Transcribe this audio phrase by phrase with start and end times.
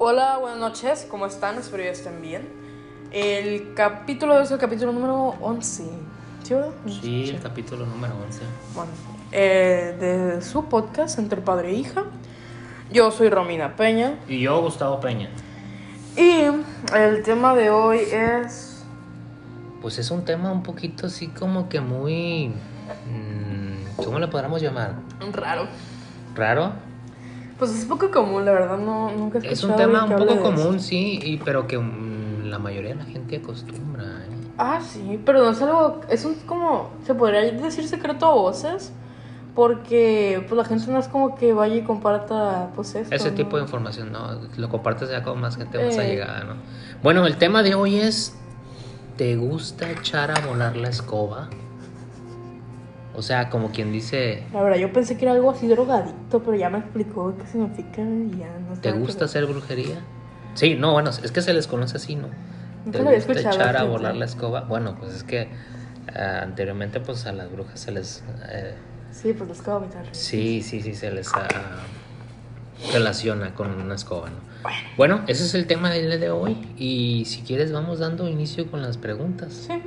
[0.00, 1.58] Hola, buenas noches, ¿cómo están?
[1.58, 2.48] Espero que estén bien.
[3.10, 5.84] El capítulo es el capítulo número 11.
[6.44, 6.70] ¿Sí, verdad?
[6.86, 8.40] Sí, el capítulo número 11.
[8.76, 8.92] Bueno,
[9.32, 12.04] eh, de su podcast Entre Padre e Hija.
[12.92, 14.20] Yo soy Romina Peña.
[14.28, 15.30] Y yo, Gustavo Peña.
[16.16, 16.44] Y
[16.94, 18.84] el tema de hoy es.
[19.82, 22.48] Pues es un tema un poquito así como que muy.
[22.50, 24.94] mm, ¿Cómo le podríamos llamar?
[25.32, 25.66] raro.
[26.36, 26.72] ¿Raro?
[27.58, 30.76] Pues es poco común, la verdad, no, nunca he Es un tema un poco común,
[30.76, 30.80] eso.
[30.80, 34.04] sí, y, pero que mm, la mayoría de la gente acostumbra.
[34.04, 34.28] ¿eh?
[34.58, 36.00] Ah, sí, pero no es algo.
[36.08, 36.90] Es un como.
[37.04, 38.92] Se podría decir secreto a voces.
[39.54, 43.12] Porque pues la gente no es como que vaya y comparta pues esto.
[43.12, 43.36] Ese ¿no?
[43.36, 44.38] tipo de información, ¿no?
[44.56, 46.00] Lo compartes ya con más gente más Eh.
[46.00, 46.54] allegada, ¿no?
[47.02, 48.36] Bueno, el tema de hoy es.
[49.16, 51.48] ¿Te gusta echar a volar la escoba?
[53.18, 54.44] O sea, como quien dice.
[54.52, 58.00] La verdad, yo pensé que era algo así drogadicto, pero ya me explicó qué significa
[58.00, 58.80] y ya no sé.
[58.80, 59.96] ¿Te gusta hacer brujería?
[60.54, 62.28] Sí, no, bueno, es que se les conoce así, ¿no?
[62.84, 64.60] Nunca ¿Te gusta echar a volar la escoba?
[64.60, 65.48] Bueno, pues es que
[66.14, 68.22] ah, anteriormente pues a las brujas se les...
[68.52, 68.74] eh,
[69.10, 70.06] Sí, pues de meter.
[70.12, 71.48] sí, sí, sí, se les ah,
[72.92, 74.70] relaciona con una escoba, ¿no?
[74.96, 78.70] Bueno, ese es el tema del día de hoy y si quieres vamos dando inicio
[78.70, 79.52] con las preguntas.
[79.66, 79.82] Sí.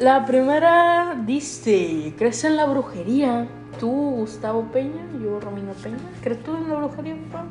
[0.00, 3.46] La primera dice: ¿Crees en la brujería?
[3.78, 5.98] Tú, Gustavo Peña, yo, Romina Peña.
[6.22, 7.44] ¿Crees tú en la brujería, papá?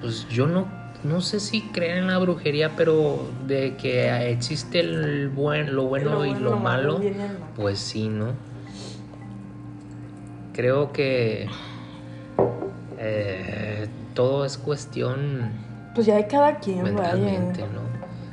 [0.00, 0.66] Pues yo no,
[1.04, 6.24] no sé si creen en la brujería, pero de que existe el buen, lo bueno
[6.24, 7.00] y lo malo,
[7.54, 8.32] pues sí, ¿no?
[10.52, 11.46] Creo que
[12.98, 15.52] eh, todo es cuestión
[15.94, 17.72] Pues ya de cada quien, mentalmente, vaya.
[17.72, 17.80] ¿no?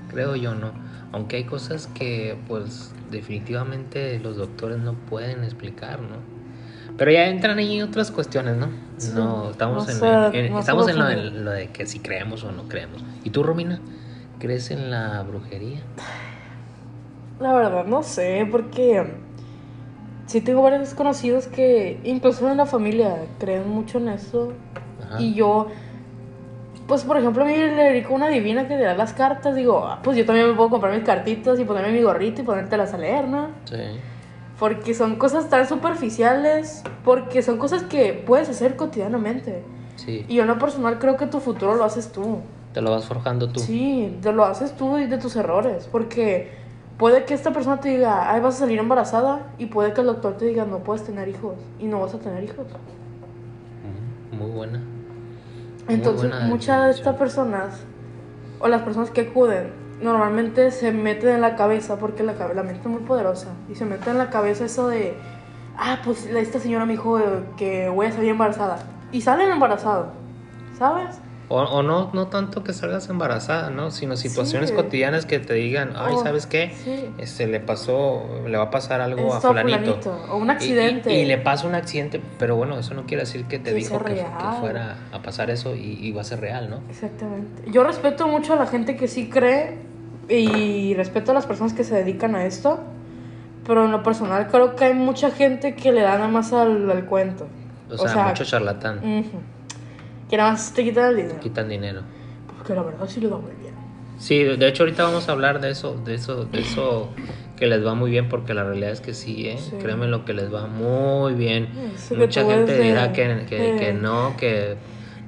[0.09, 0.72] Creo yo, ¿no?
[1.11, 6.17] Aunque hay cosas que, pues, definitivamente los doctores no pueden explicar, ¿no?
[6.97, 8.67] Pero ya entran ahí otras cuestiones, ¿no?
[8.97, 9.11] Sí.
[9.15, 9.97] No, estamos No en,
[10.31, 13.03] sé, en- no estamos en lo, de, lo de que si creemos o no creemos.
[13.23, 13.80] ¿Y tú, Romina?
[14.39, 15.81] ¿Crees en la brujería?
[17.39, 19.05] La verdad, no sé, porque
[20.27, 24.53] sí tengo varios desconocidos que, incluso en la familia, creen mucho en eso.
[25.03, 25.21] Ajá.
[25.21, 25.67] Y yo,
[26.89, 29.55] pues por ejemplo, a mí le dedico una divina que le da las cartas.
[29.55, 32.44] Digo, ah, pues yo también me puedo comprar mis cartitas y ponerme mi gorrito y
[32.44, 33.50] ponértelas a leer, ¿no?
[33.66, 33.77] Sí.
[34.58, 39.64] Porque son cosas tan superficiales, porque son cosas que puedes hacer cotidianamente.
[39.98, 40.26] Sí.
[40.28, 42.39] Y yo en lo personal creo que tu futuro lo haces tú.
[42.73, 43.60] Te lo vas forjando tú.
[43.60, 45.88] Sí, te lo haces tú y de tus errores.
[45.92, 46.49] Porque
[46.98, 49.54] puede que esta persona te diga, ay, vas a salir embarazada.
[49.60, 51.54] Y puede que el doctor te diga, no puedes tener hijos.
[51.80, 52.66] Y no vas a tener hijos.
[54.32, 54.82] Muy buena.
[55.89, 57.82] Entonces, muchas de estas personas,
[58.60, 62.82] o las personas que acuden, normalmente se meten en la cabeza, porque la, la mente
[62.82, 65.17] es muy poderosa, y se meten en la cabeza eso de,
[65.78, 67.20] ah, pues esta señora me dijo
[67.58, 68.80] que voy a salir embarazada.
[69.11, 70.08] Y salen embarazados,
[70.78, 71.20] ¿sabes?
[71.52, 73.89] O, o no, no tanto que salgas embarazada, ¿no?
[73.89, 74.76] Sino situaciones Sí.
[74.76, 76.71] cotidianas que te digan, ay, Oh, ¿sabes qué?
[76.83, 77.10] sí.
[77.17, 79.95] Este, le pasó, le va a pasar algo a Esto a fulanito.
[79.99, 81.11] fulanito, o un accidente.
[81.11, 83.77] Y, y le pasa un accidente, pero bueno, eso no quiere decir que te Que
[83.77, 84.23] dijo que,
[84.60, 86.82] fuera a pasar eso y, y va a ser real, ¿no?
[86.87, 87.64] Exactamente.
[87.71, 89.76] Yo respeto mucho a la gente que sí cree
[90.30, 92.80] y respeto a las personas que se dedican a esto,
[93.66, 96.92] pero en lo personal creo que hay mucha gente que le da nada más al,
[96.92, 97.48] al cuento.
[97.89, 98.99] O sea, mucho charlatán.
[98.99, 99.39] ujú.
[100.30, 101.40] Que nada más te quitan el dinero.
[101.40, 102.02] Quitan dinero.
[102.58, 103.73] Porque la verdad sí le va muy bien.
[104.17, 107.10] Sí, de hecho ahorita vamos a hablar de eso, de eso, de eso
[107.56, 109.58] que les va muy bien, porque la realidad es que sí, ¿eh?
[109.58, 109.76] Sí.
[109.82, 111.70] Créeme lo que les va muy bien.
[111.95, 114.76] Eso Mucha gente de- dirá que, que, de- que no, que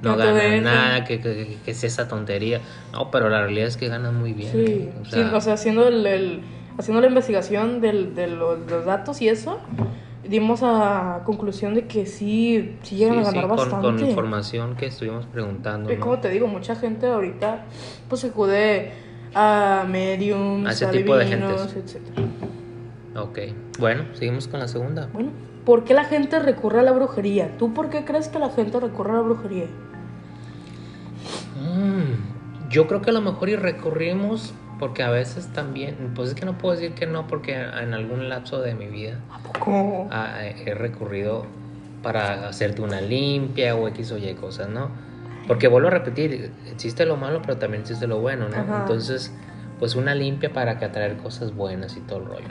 [0.01, 0.63] no que te gana dejan.
[0.63, 2.61] nada, que, que, que es esa tontería.
[2.91, 4.51] No, pero la realidad es que ganan muy bien.
[4.51, 4.93] Sí, ¿eh?
[5.01, 6.41] O sí, sea, o sea, haciendo, el, el-
[6.77, 9.59] haciendo la investigación del, de los, los datos y eso,
[10.31, 13.85] dimos a conclusión de que sí, sí llegan a sí, sí, ganar con, bastante.
[13.85, 15.91] con información que estuvimos preguntando.
[15.91, 16.01] Y ¿no?
[16.01, 17.65] como te digo, mucha gente ahorita
[18.07, 18.93] pues acude
[19.35, 22.27] a mediums, A ese tipo de etcétera.
[23.15, 23.39] Ok,
[23.77, 25.09] bueno, seguimos con la segunda.
[25.11, 25.31] Bueno,
[25.65, 27.57] ¿por qué la gente recurre a la brujería?
[27.57, 29.65] ¿Tú por qué crees que la gente recurre a la brujería?
[31.59, 36.35] Mm, yo creo que a lo mejor y recurrimos porque a veces también, pues es
[36.35, 40.07] que no puedo decir que no porque en algún lapso de mi vida ¿A poco?
[40.09, 41.45] ah, he recurrido
[42.01, 44.89] para hacerte una limpia o X o Y cosas, ¿no?
[45.47, 48.57] Porque vuelvo a repetir, existe lo malo pero también existe lo bueno, ¿no?
[48.57, 48.79] Ajá.
[48.81, 49.31] Entonces,
[49.77, 52.47] pues una limpia para que atraer cosas buenas y todo el rollo.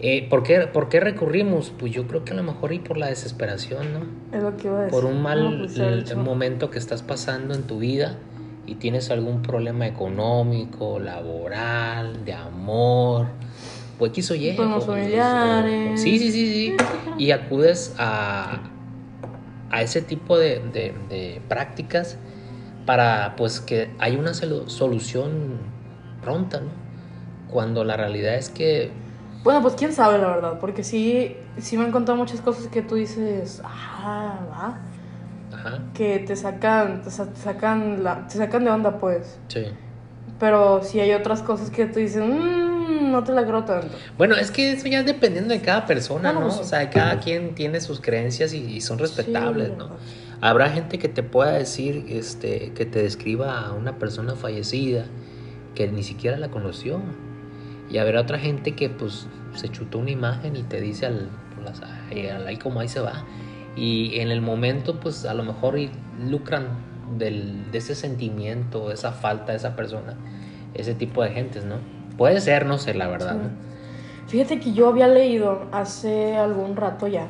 [0.00, 1.72] Eh, ¿por, qué, ¿Por qué recurrimos?
[1.78, 4.36] Pues yo creo que a lo mejor y por la desesperación, ¿no?
[4.36, 5.00] Es lo que iba a decir.
[5.00, 8.16] por un mal No, pues, momento que estás pasando en tu vida
[8.66, 13.26] y tienes algún problema económico, laboral, de amor,
[13.98, 14.56] o X o Y.
[14.56, 16.00] Familiares.
[16.00, 16.76] Sí, sí, sí, sí.
[17.18, 18.60] Y acudes a,
[19.70, 22.16] a ese tipo de, de- de prácticas
[22.86, 25.58] para pues que hay una solu- solución
[26.20, 26.70] pronta, ¿no?
[27.48, 28.90] Cuando la realidad es que
[29.44, 32.82] Bueno, pues quién sabe la verdad, porque sí, sí me han contado muchas cosas que
[32.82, 34.78] tú dices, ah, va,
[35.64, 39.38] ajá, que te sacan, te, sa- te sacan, la, te sacan de onda, pues.
[39.48, 39.66] sí.
[40.38, 43.94] Pero sí hay otras cosas que tú dices, mmm, no te la creo tanto.
[44.18, 46.46] Bueno, es que eso ya es dependiendo de cada persona, no, ¿no?
[46.46, 46.58] pues.
[46.58, 49.84] O sea, cada quien tiene sus creencias y, y son respetables, Sí, ¿no?
[49.88, 49.96] verdad.
[50.40, 55.04] Habrá gente que te pueda decir, este, que te describa a una persona fallecida
[55.76, 57.00] que ni siquiera la conoció.
[57.88, 61.28] Y habrá otra gente que pues se chutó una imagen y te dice al,
[62.34, 63.24] al- ahí como ahí se va.
[63.76, 65.76] Y en el momento pues a lo mejor
[66.28, 66.66] lucran
[67.18, 70.14] del, de ese sentimiento, de esa falta de esa persona,
[70.74, 71.76] ese tipo de gentes, ¿no?
[72.16, 73.38] Puede ser, no sé, la verdad, Sí.
[73.38, 73.72] ¿no?
[74.28, 77.26] Fíjate que yo había leído hace algún rato ya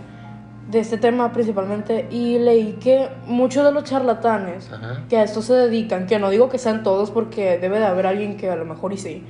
[0.70, 5.02] de este tema principalmente y leí que muchos de los charlatanes Ajá.
[5.08, 8.06] que a esto se dedican, que no digo que sean todos porque debe de haber
[8.06, 9.24] alguien que a lo mejor y sí,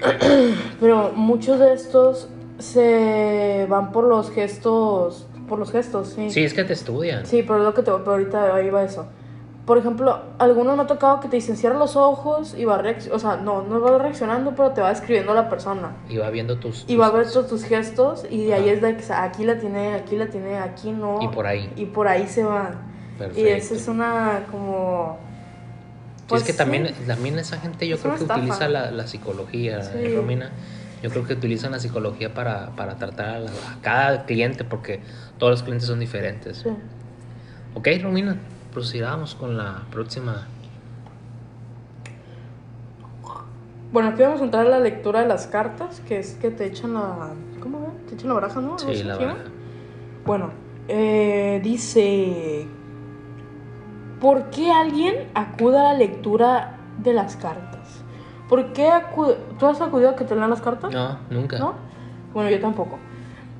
[0.80, 2.28] pero muchos de estos
[2.58, 6.30] se van por los gestos, por los gestos, sí.
[6.30, 7.26] Sí, es que te estudian.
[7.26, 9.06] Sí, pero lo que te pero ahorita ahí va eso.
[9.66, 13.16] Por ejemplo, algunos me ha tocado que te dicen cierra los ojos y va reaccionando,
[13.16, 15.92] o sea, no, no va reaccionando, pero te va describiendo la persona.
[16.08, 16.84] Y va viendo tus...
[16.88, 19.58] Y va a ver todos tus gestos y de ahí es de que aquí la
[19.58, 21.18] tiene, aquí la tiene, aquí no.
[21.22, 21.70] Y por ahí.
[21.76, 22.80] Y por ahí se van.
[23.18, 23.40] Perfecto.
[23.40, 25.18] Y esa es una como...
[26.16, 26.58] Sí, pues, es que sí.
[26.58, 28.40] también, también esa gente yo Es creo que estafa.
[28.40, 30.14] utiliza la, la psicología, Sí.
[30.16, 30.50] Romina.
[31.02, 35.00] Yo creo que utilizan la psicología para, para tratar a, la- a cada cliente porque
[35.38, 36.58] todos los clientes son diferentes.
[36.58, 36.70] Sí.
[37.74, 38.36] Ok, Romina,
[38.72, 40.46] procedamos con la próxima.
[43.92, 46.66] Bueno, aquí vamos a entrar a la lectura de las cartas, que es que te
[46.66, 47.30] echan la...
[47.60, 47.88] ¿Cómo ve?
[48.08, 48.78] Te echan la baraja, ¿no?
[48.78, 49.38] Sí, la baraja.
[50.24, 50.50] Bueno,
[50.86, 52.66] eh, dice...
[54.20, 57.69] ¿Por qué alguien acude a la lectura de las cartas?
[58.50, 59.36] ¿Por qué acude...
[59.58, 60.92] ¿Tú has acudido a que te lean las cartas?
[60.92, 61.58] No, nunca.
[61.58, 61.74] ¿No?
[62.34, 62.98] Bueno, yo tampoco.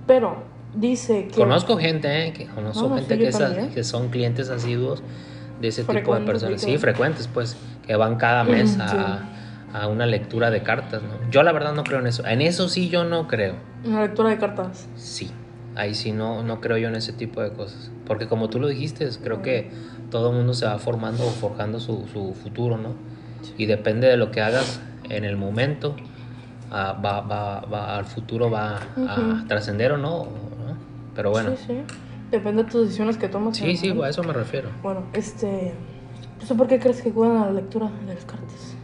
[0.07, 0.37] Pero
[0.75, 1.37] dice que...
[1.37, 5.03] Conozco gente, eh, que conozco No, no, gente sí, que, que son clientes asiduos
[5.61, 6.61] de ese tipo de Frecuentes, personas.
[6.61, 7.57] Sí, frecuentes, pues,
[7.87, 8.81] que van cada mes Sí.
[8.81, 9.29] a,
[9.73, 11.31] a una lectura de cartas, ¿no?
[11.31, 12.27] Yo la verdad no creo en eso.
[12.27, 13.55] En eso sí yo no creo.
[13.85, 14.89] Una lectura de cartas.
[14.97, 15.31] Sí,
[15.77, 17.93] ahí sí no, no creo yo en ese tipo de cosas.
[18.07, 19.71] Porque como tú lo dijiste, creo que
[20.11, 22.95] todo el mundo se va formando o forjando su, su futuro, ¿no?
[23.59, 25.97] Y depende de lo que hagas en el momento,
[26.71, 28.81] ah, va, va, va- al futuro va a
[29.37, 29.47] Ujú.
[29.49, 30.77] trascender o no, ¿no?
[31.15, 31.83] Pero bueno, Sí, sí.
[32.31, 33.57] Depende de tus decisiones que tomas.
[33.57, 34.05] sí, sí, momento.
[34.05, 34.69] a eso me refiero.
[34.83, 35.73] Bueno, este...
[36.47, 38.75] ¿Tú por qué crees que acuden a la lectura de las cartas?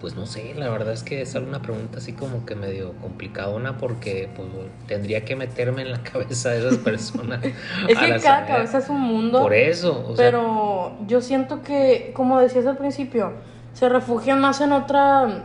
[0.00, 3.76] Pues no sé, la verdad es que es una pregunta así como que medio complicadona
[3.76, 4.48] porque pues
[4.86, 7.40] tendría que meterme en la cabeza de esas personas.
[7.88, 8.46] Es que cada saber.
[8.46, 9.40] cabeza es un mundo.
[9.40, 13.32] Por eso, o sea, pero yo siento que, como decías al principio,
[13.74, 15.44] se refugian más en otra,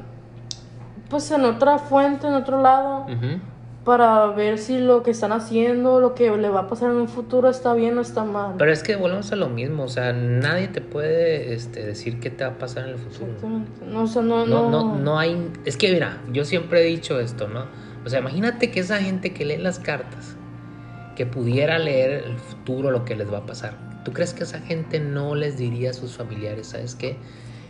[1.10, 3.40] pues en otra fuente, en otro lado, ujú.
[3.86, 7.08] Para ver si lo que están haciendo, lo que le va a pasar en un
[7.08, 8.56] futuro está bien o está mal.
[8.58, 12.32] Pero es que volvemos a lo mismo, o sea, nadie te puede este, decir qué
[12.32, 13.28] te va a pasar en el futuro.
[13.28, 13.86] Exactamente.
[13.86, 15.52] No, o sea, no, No, no, no, no hay...
[15.66, 17.66] Es que mira, yo siempre he dicho esto, ¿no?
[18.04, 20.36] O sea, imagínate que esa gente que lee las cartas,
[21.16, 24.60] que pudiera leer el futuro, lo que les va a pasar, ¿tú crees que esa
[24.62, 27.18] gente no les diría a sus familiares, sabes qué?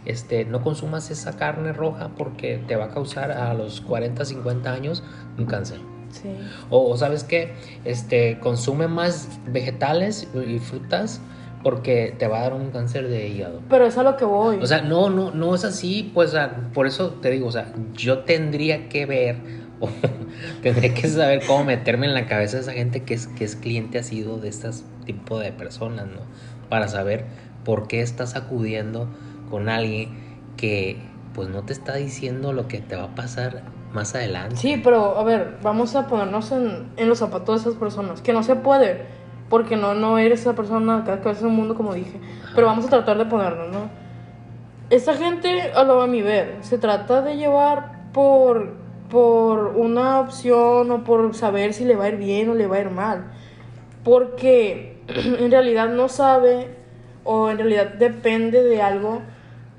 [0.06, 4.72] Este, no consumas esa carne roja porque te va a causar a los 40, 50
[4.72, 5.04] años
[5.38, 5.80] un cáncer.
[6.22, 6.29] Sí.
[6.69, 7.53] O, o, sabes qué,
[7.84, 11.22] este, consume más vegetales y frutas
[11.65, 13.60] porque te va a dar un cáncer de hígado.
[13.69, 14.60] Pero es a lo que voy.
[14.62, 17.51] O sea, no, no, no es así, pues o sea, por eso te digo, o
[17.51, 19.38] sea, yo tendría que ver
[19.79, 19.89] o
[20.62, 23.55] tendría que saber cómo meterme en la cabeza de esa gente que es, que es
[23.55, 24.69] cliente asiduo de este
[25.05, 26.22] tipo de personas, ¿no?
[26.69, 27.25] Para saber
[27.63, 29.10] por qué estás acudiendo
[29.50, 30.98] con alguien que
[31.34, 33.63] pues no te está diciendo lo que te va a pasar
[33.96, 34.58] más adelante.
[34.58, 38.34] Sí, pero a ver, vamos a ponernos en, en los zapatos de esas personas, que
[38.34, 39.06] no se puede,
[39.50, 42.20] porque no, no eres esa persona, cada cabeza es un mundo, como dije,
[42.54, 43.90] pero vamos a tratar de ponernos, ¿no?
[44.90, 48.74] Esta gente, a lo a mi ver, se trata de llevar por,
[49.10, 52.75] por una opción o por saber si le va a ir bien o le va
[52.75, 53.32] a ir mal,
[54.04, 56.70] porque en realidad no sabe
[57.24, 59.22] o en realidad depende de algo,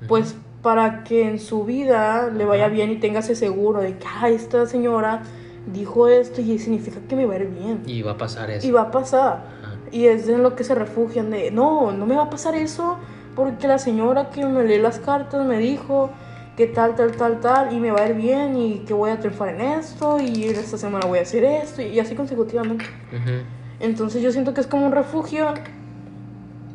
[0.07, 0.35] pues
[0.67, 4.27] para que en su vida le vaya bien y tenga ese seguro de que, ah,
[4.27, 5.23] esta señora
[5.65, 7.83] dijo esto y significa que me va a ir bien.
[7.85, 8.67] Y va a pasar eso.
[8.67, 9.45] Y va a pasar.
[9.63, 9.75] Ajá.
[9.93, 12.97] Y es en lo que se refugian de, no, no me va a pasar eso
[13.33, 16.09] porque la señora que me lee las cartas me dijo
[16.57, 19.19] que tal, tal, tal, tal, y me va a ir bien y que voy a
[19.21, 22.83] triunfar en esto y esta semana voy a hacer esto y así consecutivamente.
[23.13, 23.37] Ujú.
[23.79, 25.53] Entonces yo siento que es como un refugio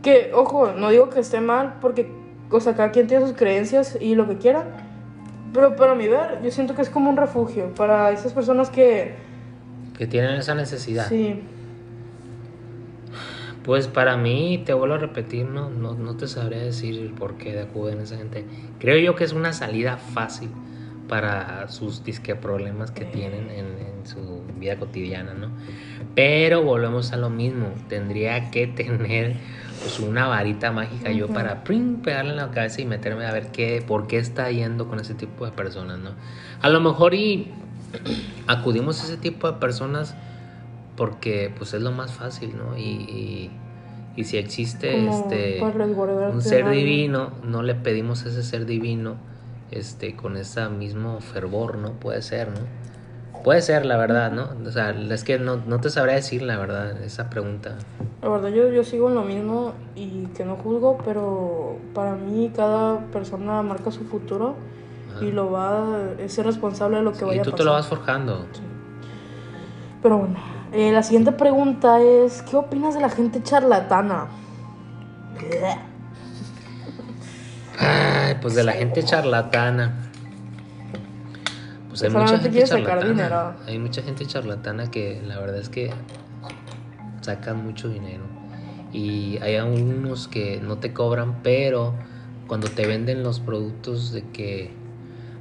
[0.03, 2.11] Que, ojo, no digo que esté mal, porque,
[2.53, 4.65] o sea, cada quien tiene sus creencias y lo que quiera.
[5.53, 9.15] Pero para mi ver, yo siento que es como un refugio para esas personas que...
[9.97, 11.09] Que tienen esa necesidad.
[11.09, 11.43] Sí.
[13.65, 17.37] Pues para mí, te vuelvo a repetir, no, no, no te sabría decir el por
[17.37, 18.45] qué acuden esa gente.
[18.81, 20.51] Creo yo que es una salida fácil
[21.09, 25.51] para sus disque problemas que tienen en, en su vida cotidiana, ¿no?
[26.15, 29.37] Pero volvemos a lo mismo, tendría que tener
[29.83, 33.49] pues, una varita mágica yo para prim, pegarle en la cabeza y meterme a ver
[33.53, 36.11] qué, por qué está yendo con ese tipo de personas, ¿no?
[36.61, 37.51] A lo mejor y
[38.47, 40.15] acudimos a ese tipo de personas
[40.97, 42.77] porque pues es lo más fácil, ¿no?
[42.77, 43.51] Y, y,
[44.17, 45.59] y si existe Como este
[46.35, 46.71] un ser algo.
[46.75, 49.17] divino, no le pedimos a ese ser divino
[49.71, 51.93] este con ese mismo fervor, ¿no?
[51.93, 52.61] Puede ser, ¿no?
[53.45, 54.51] Puede ser, la verdad, ¿no?
[54.67, 57.77] O sea, es que no, no te sabría decir la verdad esa pregunta.
[58.23, 62.53] La verdad, yo, yo sigo en lo mismo y que no juzgo, pero para mí
[62.55, 64.55] cada persona marca su futuro
[65.17, 65.25] Ajá.
[65.25, 67.59] y lo va es ser responsable de lo que y vaya a tú pasar.
[67.59, 68.47] te lo vas forjando.
[70.03, 70.37] Pero bueno,
[70.73, 74.27] eh, la siguiente pregunta es, ¿qué opinas de la gente charlatana?
[77.79, 80.12] Ay, pues de la gente charlatana.
[81.93, 83.57] Pues hay mucha gente charlatana.
[83.67, 85.93] Hay mucha gente charlatana que la verdad es que
[87.21, 88.25] sacan mucho dinero.
[88.95, 91.93] Y hay algunos que no te cobran, pero
[92.47, 94.71] cuando te venden los productos de que,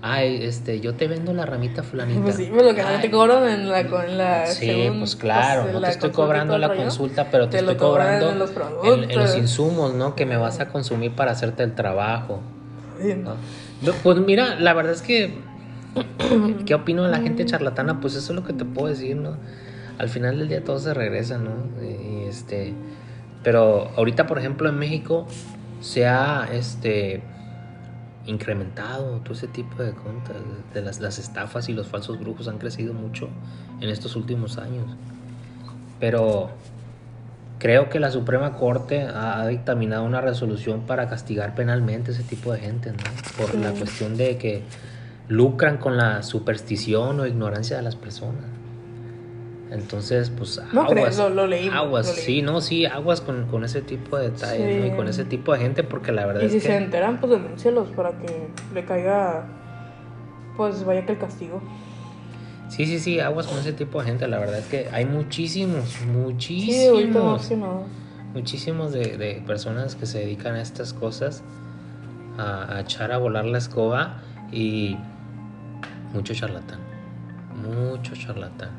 [0.01, 2.21] ay, este, yo te vendo la ramita fulanita.
[2.21, 3.79] Pues sí, pues lo que no te cobran en la...
[3.79, 7.51] En la Sí, según, pues claro, pues, no te estoy cobrando la consulta, pero te,
[7.51, 8.51] Te estoy cobran cobrando en los
[8.83, 10.15] en- en los insumos, ¿no?
[10.15, 12.41] Que me vas a consumir para hacerte el trabajo.
[13.81, 15.33] No, Pues mira, la verdad es que,
[16.65, 17.99] ¿qué opino de la gente charlatana?
[17.99, 19.37] Pues eso es lo que te puedo decir, ¿no?
[19.97, 21.51] Al final del día todo se regresa, ¿no?
[21.83, 22.73] Y, este,
[23.43, 25.27] pero ahorita, por ejemplo, en México
[25.79, 27.21] se ha, este,
[28.25, 30.37] incrementado todo ese tipo de contas,
[30.73, 33.29] de las, las estafas y los falsos brujos han crecido mucho
[33.79, 34.85] en estos últimos años.
[35.99, 36.51] Pero
[37.59, 42.59] creo que la Suprema Corte ha, dictaminado una resolución para castigar penalmente ese tipo de
[42.59, 42.97] gente, ¿no?
[43.37, 44.63] Por la cuestión de que
[45.31, 48.45] lucran con la superstición o ignorancia de las personas.
[49.71, 51.17] Entonces, pues No aguas.
[51.17, 52.21] lo- lo leí, Aguas, lo leí.
[52.25, 54.85] sí, no, sí, aguas con, con ese tipo de detalles, ¿no?
[54.85, 54.95] Y Sí.
[54.97, 56.67] con ese tipo de gente, porque la verdad Y es si que...
[56.67, 59.45] se enteran, pues denúncialos para que le caiga,
[60.57, 61.61] pues vaya que el castigo.
[62.67, 64.27] Sí, sí, sí, aguas con ese tipo de gente.
[64.27, 67.83] La verdad es que hay muchísimos, Sí, muchísimos, nada.
[68.33, 71.43] muchísimos de, de personas que se dedican a estas cosas,
[72.37, 74.17] a, a echar a volar la escoba
[74.51, 74.97] y
[76.13, 76.79] mucho charlatán,
[77.55, 78.69] mucho charlatán.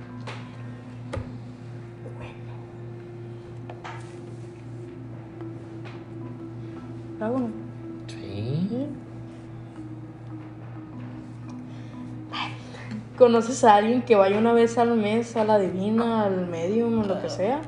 [7.18, 7.50] Bueno.
[8.08, 8.68] Sí.
[13.16, 17.04] ¿Conoces a alguien que vaya una vez al mes a la divina, al medium o
[17.04, 17.60] lo que sea?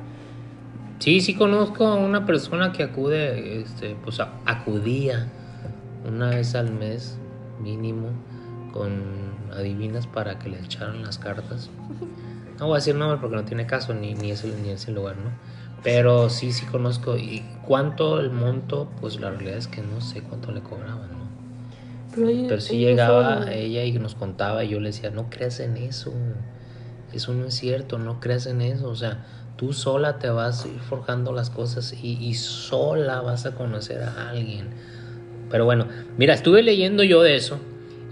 [0.99, 5.29] Sí, sí conozco a una persona que acude, este, pues acudía
[6.09, 7.19] una vez al mes
[7.63, 8.09] mínimo
[8.73, 11.71] con adivinas para que le echaran las cartas.
[12.59, 15.17] No voy a decir nombre porque no tiene caso ni, ni, ese, ni ese lugar,
[15.17, 15.31] ¿no?
[15.83, 17.17] Pero sí, sí conozco.
[17.17, 18.91] ¿Y cuánto el monto?
[19.01, 21.25] Pues la realidad es que no sé cuánto le cobraban, ¿no?
[22.15, 25.11] Pero, ahí- Pero sí ellos llegaba son- ella y nos contaba y yo le decía,
[25.11, 26.13] no creas en eso,
[27.13, 29.25] eso no es cierto, no creas en eso, o sea,
[29.57, 34.03] tú sola te vas a ir forjando las cosas y, y sola vas a conocer
[34.05, 34.69] a alguien.
[35.51, 37.59] Pero bueno, mira, estuve leyendo yo de eso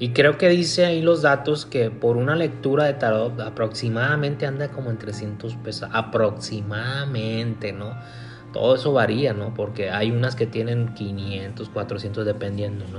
[0.03, 4.67] y creo que dice ahí los datos que por una lectura de tarot aproximadamente anda
[4.73, 7.95] como en 300 pesos, aproximadamente, ¿no?
[8.53, 9.55] Todo eso varía, ¿no?
[9.55, 12.99] Porque hay unas que tienen 500, 400 dependiendo, ¿no?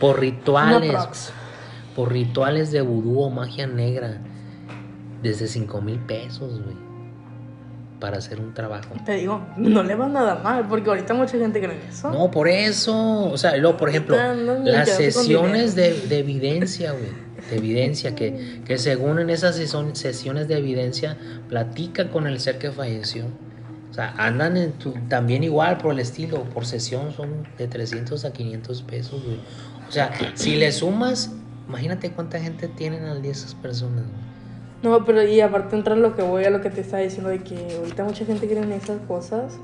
[0.00, 1.30] Por rituales,
[1.94, 4.22] por rituales de vudú o magia negra,
[5.22, 6.76] desde 5 mil pesos, güey,
[8.00, 8.94] para hacer un trabajo.
[9.04, 12.10] Te digo, no le va nada mal, porque ahorita mucha gente cree en eso.
[12.10, 13.24] No, por eso.
[13.30, 17.30] O sea, luego, por ejemplo, Ahorita andan las quedándose con sesiones de, de evidencia, güey.
[17.50, 21.16] De evidencia, que, que según en esas sesiones de evidencia,
[21.48, 23.26] platica con el ser que falleció.
[23.90, 26.44] O sea, andan en tu- también igual por el estilo.
[26.44, 29.38] Por sesión son de 300 a 500 pesos, güey.
[29.88, 31.32] O sea, si le sumas,
[31.68, 34.30] imagínate cuánta gente tienen al día esas personas, güey.
[34.82, 37.40] No, pero y aparte entra lo que voy a lo que te estaba diciendo de
[37.40, 39.58] que ahorita mucha gente cree en esas cosas.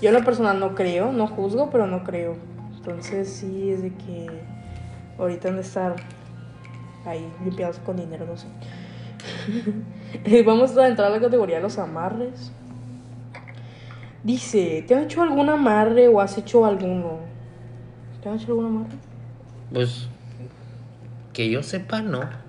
[0.00, 2.36] Yo en lo personal no creo, no juzgo, pero no creo.
[2.76, 4.28] Entonces sí es de que
[5.18, 5.96] ahorita han de estar
[7.04, 8.46] ahí limpiados con dinero, no sé.
[10.44, 12.52] Vamos a entrar a la categoría de los amarres.
[14.22, 17.18] Dice, ¿te han hecho algún amarre o has hecho alguno?
[18.22, 18.96] ¿Te han hecho algún amarre?
[19.72, 20.08] Pues
[21.32, 22.43] que yo sepa, no.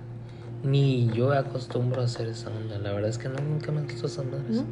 [0.66, 2.78] Ni yo acostumbro a hacer esa onda.
[2.78, 4.64] La verdad es que no, nunca me gustado esas madres.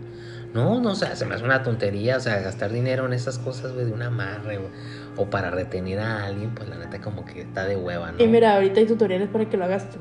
[0.52, 3.38] No, no, o sea, se me hace una tontería, o sea, gastar dinero en esas
[3.38, 4.70] cosas, güey, de un amarre, güey,
[5.16, 8.22] o para retener a alguien, pues la neta como que está de hueva, ¿no?
[8.22, 9.98] Y mira, ahorita hay tutoriales para que lo hagas tú.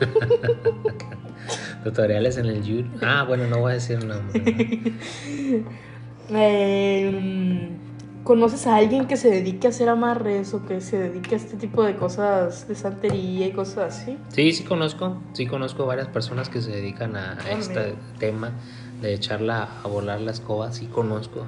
[1.84, 2.98] Tutoriales en el YouTube.
[3.02, 4.42] Ah, bueno, no voy a decir nombre.
[4.42, 5.70] ¿no?
[6.32, 7.68] Eh,
[8.30, 11.56] ¿Conoces a alguien que se dedique a hacer amarres o que se dedique a este
[11.56, 14.16] tipo de cosas de santería y cosas así?
[14.28, 17.96] Sí, sí conozco, sí conozco varias personas que se dedican a Ah, este mira.
[18.20, 18.52] tema
[19.02, 21.40] de echarla a volar la escoba, sí conozco.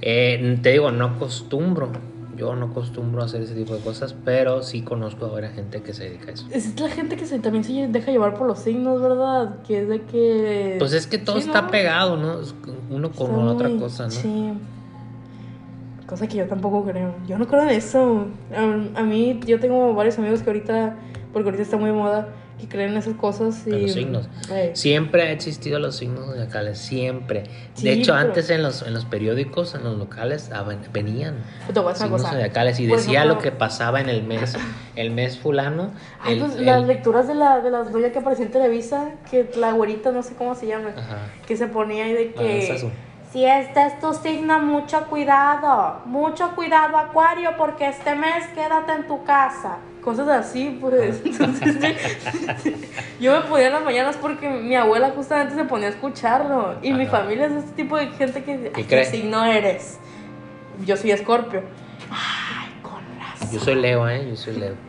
[0.00, 1.90] Eh, te digo, no acostumbro,
[2.36, 5.82] yo no acostumbro a hacer ese tipo de cosas, pero sí conozco a varias gente
[5.82, 6.46] que se dedica a eso.
[6.52, 9.56] Es la gente que se, también se deja llevar por los signos, ¿verdad?
[9.66, 10.76] Que es de que...
[10.78, 11.70] Pues es que todo Sí, está ¿no?
[11.72, 12.36] pegado, ¿no?
[12.88, 14.10] Uno con otra cosa, ¿no?
[14.12, 14.52] Sí.
[16.08, 17.14] Cosa que yo tampoco creo.
[17.26, 18.26] Yo no creo en eso.
[18.56, 20.96] A, a mí, yo tengo varios amigos que ahorita,
[21.34, 23.66] porque ahorita está muy de moda, que creen en esas cosas.
[23.66, 24.28] Y, En los signos.
[24.50, 27.44] Eh, Siempre ha existido los signos zodiacales, siempre.
[27.74, 30.80] Sí, de hecho, pero- antes en los, en los periódicos, en los locales, ah, ven-
[30.94, 31.34] venían
[31.68, 34.56] una signos zodiacales y Por decía ejemplo- lo que pasaba en el mes,
[34.96, 35.92] el mes fulano.
[36.22, 39.10] Ay, el- pues, el- las lecturas de, la, de las doñas que apareció en Televisa,
[39.30, 41.18] que la güerita, no sé cómo se llama, Ajá.
[41.46, 42.80] que se ponía ahí de Ah, que...
[42.86, 48.92] un- Si este es tu signo, mucho cuidado, mucho cuidado Acuario, porque este mes quédate
[48.92, 49.76] en tu casa.
[50.02, 51.20] Cosas así, pues.
[51.24, 51.76] Entonces,
[53.20, 56.76] yo me ponía en las mañanas porque mi abuela justamente se ponía a escucharlo.
[56.80, 58.70] Y mi familia es este tipo de gente que...
[58.74, 59.98] ¿Qué ¿Qué signo eres?
[60.86, 61.60] Yo soy Escorpio.
[62.10, 63.50] Ay, con razón.
[63.52, 64.26] Yo soy Leo, ¿eh?
[64.30, 64.74] Yo soy Leo.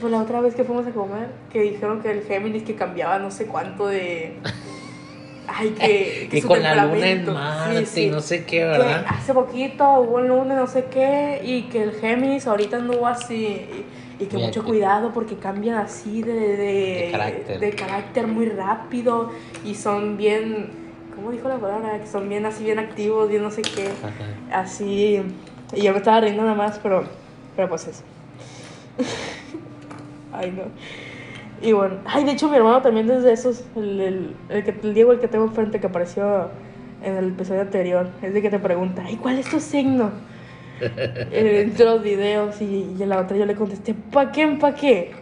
[0.00, 3.18] Pues la otra vez que fuimos a comer, que dijeron que el Géminis que cambiaba
[3.18, 4.38] no sé cuánto de...
[5.54, 6.28] Ay, que...
[6.30, 7.32] que Y con la luna en.
[7.32, 9.04] Marte Sí, y no sé qué, Que ¿verdad?
[9.08, 13.34] hace poquito hubo el lunes no sé qué y que el Géminis ahorita anduvo así
[14.18, 17.60] y, y que mucho cuidado porque cambian así de, de, De carácter.
[17.60, 19.30] de carácter muy rápido
[19.64, 20.70] y son bien,
[21.14, 21.98] ¿cómo dijo la palabra?
[21.98, 24.60] Que son bien así, bien activos, bien no sé qué, Ajá.
[24.62, 25.20] así
[25.74, 27.04] y yo me estaba riendo nada más, pero,
[27.56, 28.02] pero pues eso.
[30.32, 30.64] Ay no.
[31.62, 34.74] Y bueno, ay, de hecho mi hermano también es de esos, el, el, el, que,
[34.82, 36.50] el Diego, el que tengo enfrente que apareció
[37.04, 40.10] en el episodio anterior, es de que te pregunta, ay, ¿cuál es tu signo?
[40.82, 44.74] Eh, entre los videos y, y en la otra yo le contesté, ¿pa qué, pa
[44.74, 45.12] qué?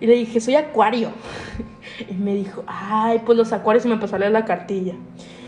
[0.00, 1.10] Y le dije, soy acuario.
[2.10, 4.94] Y me dijo, ay, pues los acuarios y me empezó a leer la cartilla.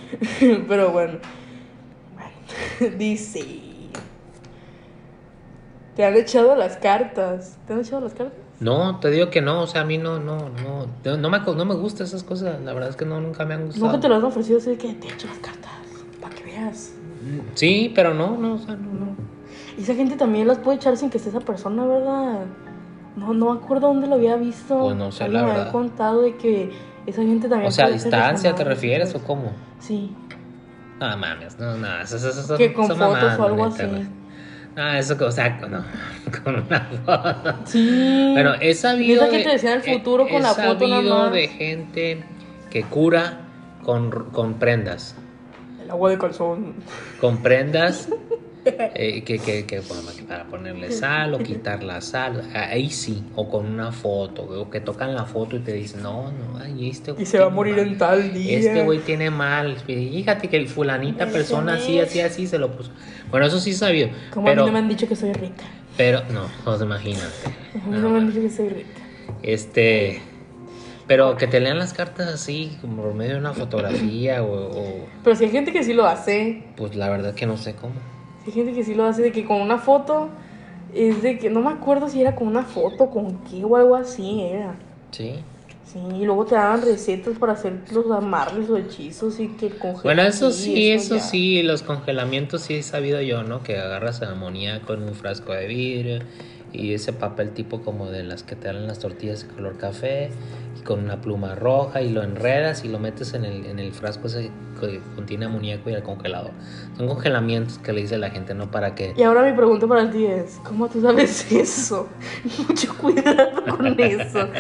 [0.69, 1.19] Pero bueno,
[2.15, 3.41] bueno, dice,
[5.97, 8.46] te han echado las cartas, ¿te han echado las cartas?
[8.59, 11.39] No, te digo que no, o sea, a mí no, no, no, no, no me,
[11.41, 13.87] no me gustan esas cosas, la verdad es que no, nunca me han gustado.
[13.87, 15.73] Nunca te lo han ofrecido así de que te echo las cartas,
[16.21, 16.93] para que veas.
[17.55, 19.17] Sí, pero no, no, o sea, no, no.
[19.77, 22.47] Y esa gente también las puede echar sin que esté esa persona, ¿verdad?
[23.17, 24.79] No, no me acuerdo dónde lo había visto.
[24.79, 25.73] Pues no sé, la me había verdad.
[25.73, 26.71] contado de que
[27.07, 29.53] esa gente también O sea, a puede distancia te refieres o cómo?
[29.81, 30.15] Sí.
[30.99, 33.85] No mames, no, no, eso, eso, eso, Que con fotos mamadas, o algo así.
[34.77, 35.83] No, eso, o sea, no,
[36.45, 37.55] con una foto.
[37.65, 38.31] Sí.
[38.35, 39.23] Bueno, he sabido.
[39.25, 42.25] Esa gente decía en el he- futuro con he la foto nada sabido de gente
[42.71, 43.41] que cura
[43.83, 45.17] con, con prendas.
[45.83, 46.75] El agua de calzón.
[47.21, 48.09] Con prendas
[48.95, 49.81] eh, que, que, que
[50.29, 52.43] para ponerle sal o quitar la sal.
[52.55, 56.33] Ahí sí, o con una foto, o que tocan la foto y te dicen, no,
[56.33, 57.87] no, ay, este güey Y se va a morir mal.
[57.87, 58.59] en tal día.
[58.59, 59.77] Este güey tiene mal.
[59.77, 62.91] Fíjate que el fulanita persona así, así, así se lo puso.
[63.31, 64.09] Bueno, eso sí sabido.
[64.33, 65.65] Como a Pero, mí no me han dicho que soy rica.
[65.97, 66.49] pero, no,
[66.79, 67.27] no imagínate.
[67.75, 69.01] A mí No, no me han dicho que soy rica.
[69.43, 70.21] Este.
[71.07, 75.07] Pero que te lean las cartas así, como por medio de una fotografía o, o-
[75.23, 76.65] Pero si hay gente que sí lo hace.
[76.77, 77.95] Pues la verdad que no sé cómo.
[78.47, 80.29] Hay gente que sí lo hace de que con una foto.
[80.95, 83.97] Es de que no me acuerdo si era con una foto, con qué o algo
[83.97, 84.77] así era.
[85.11, 85.35] Sí.
[85.85, 90.03] Sí, y luego te daban recetas para hacer los amarres o hechizos y que congelar.
[90.03, 91.21] Bueno, eso sí, eso ya.
[91.21, 93.63] sí, los congelamientos sí he sabido yo, ¿no?
[93.63, 96.21] Que agarras el amoníaco en un frasco de vidrio
[96.73, 100.31] y ese papel tipo como de las que te dan las tortillas de color café
[100.87, 104.29] con una pluma roja y lo enredas y lo metes en el, en el frasco
[104.29, 106.53] ese que contiene amoníaco y al congelador.
[106.97, 108.71] Son congelamientos que le dice la gente, ¿no?
[108.71, 109.13] Para que...
[109.17, 112.09] Y ahora mi pregunta para ti es, ¿cómo tú sabes eso?
[112.69, 114.49] Mucho cuidado con eso.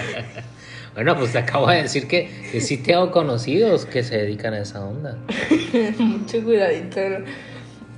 [0.94, 4.60] Bueno, pues te acabo de decir que, que sí tengo conocidos que se dedican a
[4.60, 5.18] esa onda.
[5.98, 6.98] Mucho cuidadito.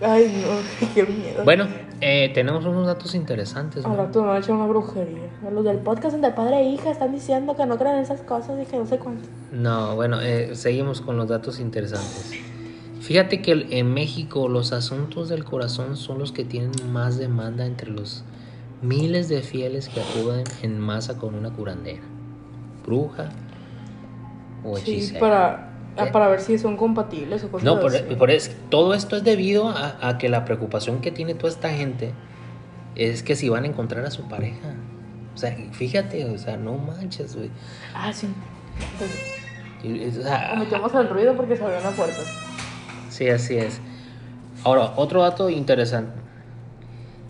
[0.01, 1.45] Ay, no, qué miedo.
[1.45, 1.69] Bueno,
[2.01, 3.97] eh, tenemos unos datos interesantes, Al ¿no?
[3.97, 5.29] rato me van a echar una brujería.
[5.53, 8.61] Los del podcast entre padre e hija están diciendo que no creen en esas cosas
[8.63, 9.29] y que no sé cuánto.
[9.53, 12.33] No, bueno, eh, seguimos con los datos interesantes.
[13.01, 17.91] Fíjate que en México los asuntos del corazón son los que tienen más demanda entre
[17.91, 18.25] los
[18.83, 22.03] miles de fieles que acuden en masa con una curandera,
[22.87, 23.31] bruja
[24.65, 25.21] o Sí, hechicera.
[25.21, 25.68] para,
[25.99, 28.03] ah, para ver si son compatibles o cosas No, por, así.
[28.17, 31.71] por eso, todo esto es debido a, a que la preocupación que tiene toda esta
[31.71, 32.13] gente
[32.95, 34.75] es que si van a encontrar a su pareja.
[35.35, 37.51] O sea, fíjate, o sea, no manches, güey.
[37.95, 38.27] Ah, sí.
[38.93, 42.21] Entonces, o sea, omitamos el ruido porque se abrió una puerta.
[43.09, 43.81] Sí, así es.
[44.65, 46.13] Ahora, otro dato interesante.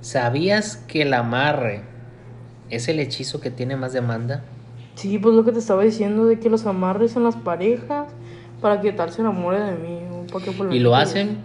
[0.01, 1.83] ¿Sabías que el amarre
[2.71, 4.45] es el hechizo que tiene más demanda?
[4.95, 8.09] Sí, pues lo que te estaba diciendo de que los amarres en las parejas
[8.61, 10.01] para que tal se enamore de mí.
[10.33, 11.39] para Y lo hacen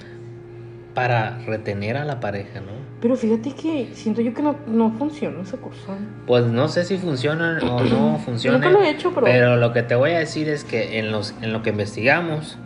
[0.94, 2.84] para retener a la pareja, ¿no?
[3.02, 5.98] Pero fíjate que siento yo que no, no funciona esa cosa.
[6.26, 8.62] Pues no sé si funcionan o no funcionan.
[8.62, 11.34] Nunca lo he hecho, pero- lo que te voy a decir es que en, los,
[11.42, 12.58] en lo que investigamos,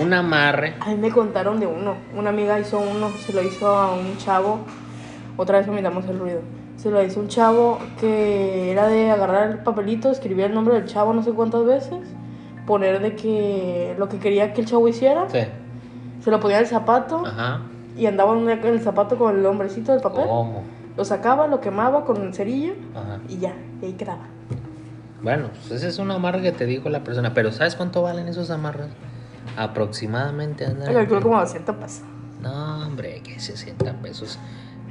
[0.00, 0.74] un amarre...
[0.80, 1.96] A mí me contaron de uno.
[2.16, 4.60] Una amiga hizo uno, se lo hizo a un chavo.
[5.36, 6.40] Otra vez omitamos el ruido.
[6.76, 10.86] Se lo hizo un chavo que era de agarrar el papelito, escribir el nombre del
[10.86, 11.98] chavo no sé cuántas veces,
[12.66, 15.40] poner de que lo que quería que el chavo hiciera, Sí.
[16.22, 17.62] se lo ponía en el zapato Ajá.
[17.96, 20.24] y andaba en el zapato con el hombrecito del papel.
[20.26, 20.62] ¿Cómo?
[20.96, 23.18] Lo sacaba, lo quemaba con el cerillo Ajá.
[23.28, 24.26] y ya, y ahí quedaba.
[25.22, 27.32] Bueno, pues ese es un amarre que te dijo la persona.
[27.32, 28.88] Pero ¿sabes cuánto valen esos amarres?
[29.56, 32.02] Aproximadamente andan entre- como 200 pesos.
[32.40, 34.38] No, hombre, que 60 pesos.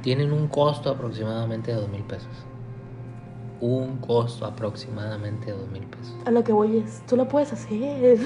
[0.02, 2.28] Tienen un costo aproximadamente de 2 mil pesos.
[3.64, 6.16] Un costo aproximadamente de 2 mil pesos.
[6.26, 8.18] A lo que voy es, tú lo puedes hacer.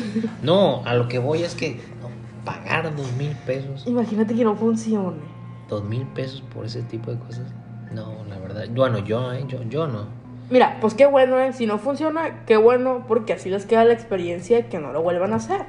[0.43, 2.09] No, a lo que voy es que no,
[2.43, 3.87] pagar 2 mil pesos.
[3.87, 5.19] Imagínate que no funcione.
[5.69, 7.53] 2 mil pesos por ese tipo de cosas.
[7.93, 8.65] No, la verdad.
[8.75, 10.07] Bueno, yo, eh, yo, yo no.
[10.49, 11.53] Mira, pues qué bueno, ¿eh?
[11.53, 15.03] Si no funciona, qué bueno, porque así les queda la experiencia de que no lo
[15.03, 15.67] vuelvan a hacer.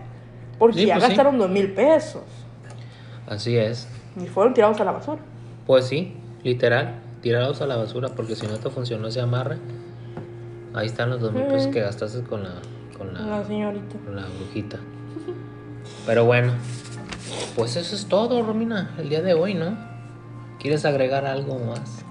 [0.59, 2.23] Porque Sí, ya pues gastaron dos mil pesos
[3.27, 3.87] Así es.
[4.15, 5.19] y fueron tirados a la basura.
[5.65, 6.95] Pues sí, literal.
[7.27, 9.57] Tirados a la basura porque si no te funcionó ese amarre,
[10.73, 12.53] ahí están los 2 mil pesos que gastaste con la,
[12.97, 13.97] con la, La señorita.
[14.05, 14.77] con la brujita.
[16.05, 16.53] Pero bueno,
[17.53, 19.77] pues eso es todo, Romina, el día de hoy, ¿no?
[20.61, 22.05] ¿Quieres agregar algo más?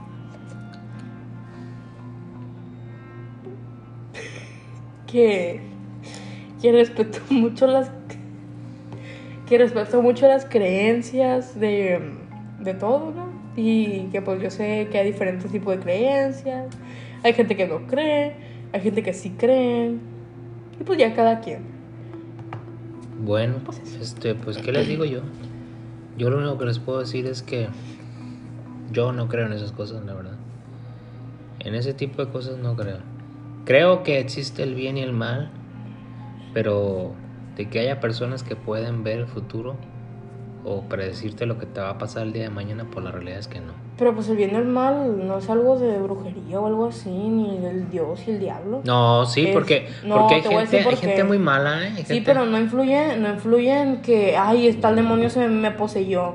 [5.06, 5.62] Que,
[6.60, 7.90] que respeto mucho las
[9.48, 12.02] que respeto mucho las creencias de,
[12.60, 13.25] de todo, ¿no?
[13.56, 16.66] Y que pues yo sé que hay diferentes tipos de creencias.
[17.22, 18.34] Hay gente que no cree,
[18.72, 19.94] hay gente que sí cree.
[20.78, 21.62] Y pues ya cada quien.
[23.18, 25.20] Bueno, Pues este, pues ¿qué les digo yo?
[26.18, 27.68] Yo lo único que les puedo decir es que
[28.92, 30.36] yo no creo en esas cosas, la verdad.
[31.60, 32.98] En ese tipo de cosas no creo.
[33.64, 35.50] Creo que existe el bien y el mal,
[36.54, 37.14] pero
[37.56, 39.76] de que haya personas que pueden ver el futuro
[40.68, 43.38] o predecirte lo que te va a pasar el día de mañana, pues la realidad
[43.38, 43.72] es que no.
[43.96, 47.08] Pero pues el bien y el mal no es algo de brujería o algo así,
[47.08, 48.80] ni del dios y el diablo.
[48.84, 52.04] No, sí, Es- porque, no, porque hay gente, hay gente muy mala, ¿eh?
[52.04, 56.34] Sí, pero no influye, no influye en que, ay, está el demonio se me poseyó.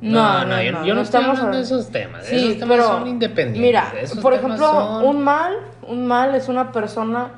[0.00, 2.24] No, no, no, yo, no, yo no, estamos hablando de esos temas.
[2.26, 3.60] Sí, esos temas pero son independientes.
[3.62, 5.54] Mira, esos por ejemplo, son- un mal,
[5.88, 7.30] un mal es una persona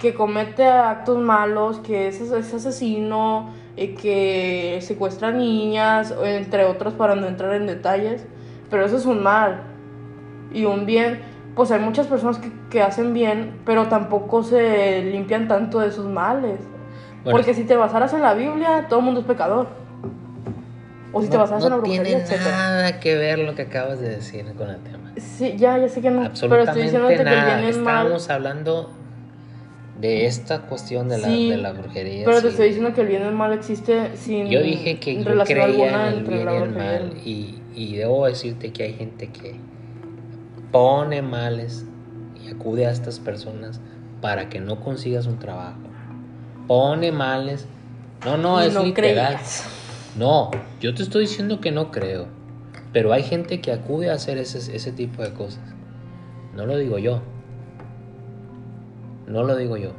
[0.00, 7.14] que comete actos malos, que es, es asesino, eh, que secuestra niñas, entre otros para
[7.14, 8.24] no entrar en detalles,
[8.70, 9.60] pero eso es un mal.
[10.52, 11.20] Y un bien,
[11.54, 16.06] pues hay muchas personas que, que hacen bien, pero tampoco se limpian tanto de sus
[16.06, 16.60] males.
[17.24, 19.66] Bueno, Porque si te basaras en la Biblia, todo el mundo es pecador.
[21.12, 22.50] O si te no, basaras en la no brujería, tiene etcétera.
[22.56, 25.12] nada que ver lo que acabas de decir con el tema.
[25.16, 26.20] Sí, ya, ya sé que no.
[26.20, 27.94] Pero Absolutamente estoy diciéndote que el bien y el mal.
[27.96, 28.90] Estábamos hablando
[30.00, 32.24] de esta cuestión de la, Sí, de la brujería.
[32.24, 35.22] Pero te estoy diciendo que el bien y el mal existe sin Yo dije que
[35.22, 37.12] yo creía en el bien y el mal.
[37.24, 39.56] Y, y debo decirte que hay gente que
[40.70, 41.86] pone males
[42.44, 43.80] y acude a estas personas
[44.20, 45.78] para que no consigas un trabajo.
[46.66, 47.66] Pone males.
[48.24, 49.34] No, no, Y es no literal.
[49.34, 49.66] creías.
[50.16, 52.26] No, yo te estoy diciendo que no creo.
[52.92, 55.60] Pero hay gente que acude a hacer ese, ese tipo de cosas.
[56.54, 57.20] No lo digo yo.
[59.26, 59.92] No lo digo yo.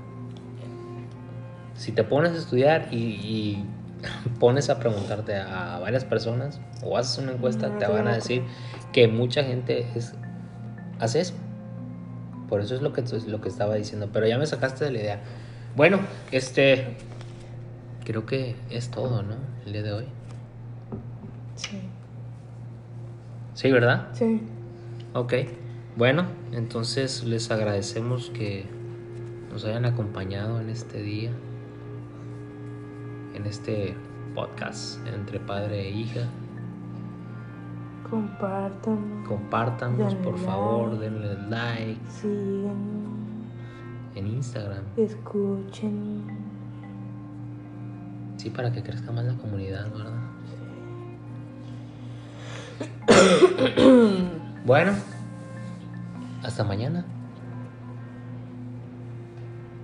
[1.76, 3.66] Si te pones a estudiar y, y
[4.40, 8.44] pones a preguntarte a varias personas o haces una encuesta, No, te van a decir
[8.92, 10.14] que mucha gente es,
[11.00, 11.34] hace eso.
[12.50, 14.10] Por eso es lo que, es lo que estaba diciendo.
[14.12, 15.22] Pero ya me sacaste de la idea.
[15.76, 16.00] Bueno,
[16.32, 16.96] este...
[18.06, 19.36] Creo que es todo, ¿no?
[19.66, 20.06] El día de hoy.
[21.56, 21.82] Sí.
[23.54, 24.08] Sí, ¿verdad?
[24.14, 24.42] Sí.
[25.14, 25.34] Ok.
[25.98, 28.66] Bueno, entonces les agradecemos que
[29.58, 31.32] nos hayan acompañado en este día,
[33.34, 33.96] en este
[34.36, 36.30] podcast entre padre e hija.
[38.08, 39.24] Compartan.
[39.28, 42.76] Compártanos, Denle por favor, denle like Sigan.
[44.14, 44.84] en Instagram.
[44.96, 46.22] Escuchen.
[48.38, 50.14] Sí, para que crezca más la comunidad, ¿verdad?
[54.66, 54.92] bueno,
[56.44, 57.04] hasta mañana.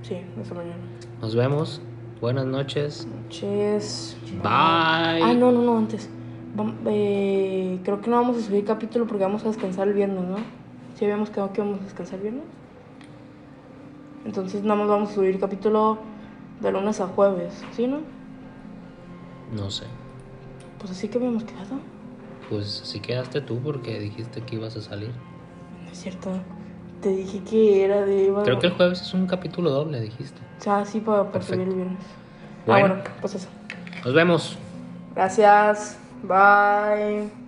[0.04, 0.84] Sí, hasta mañana.
[1.22, 1.82] Nos vemos.
[2.20, 3.08] Buenas noches.
[3.08, 4.18] Noches.
[4.42, 4.44] Bye.
[4.44, 6.10] Ah, no, no, no, antes.
[6.86, 10.38] Eh, creo que no vamos a subir capítulo porque vamos a descansar el viernes, ¿no?
[10.96, 12.44] Sí habíamos quedado que vamos a descansar el viernes.
[14.26, 16.00] Entonces nada más vamos a subir capítulo
[16.62, 18.02] de lunes a jueves, ¿sí, no?
[19.56, 19.86] No sé.
[20.80, 21.80] Pues así que habíamos quedado.
[22.50, 25.12] Pues si quedaste tú porque dijiste que ibas a salir.
[25.84, 26.32] No es cierto.
[27.04, 28.26] Te dije que era de...
[28.28, 30.40] iba- Creo que el jueves es un capítulo doble, dijiste.
[30.60, 32.00] O sea, sí, para, para subir el viernes.
[32.66, 32.86] Bueno.
[32.86, 33.50] Ah, bueno, pues eso.
[34.06, 34.58] Nos vemos.
[35.14, 35.98] Gracias.
[36.24, 37.43] Bye.